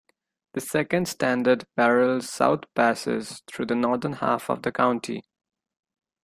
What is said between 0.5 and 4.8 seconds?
The second standard parallel south passes through the northern half of the